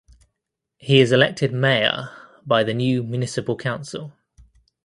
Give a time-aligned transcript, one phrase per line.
[0.77, 2.09] He is elected mayor
[2.43, 4.13] by the new municipal council.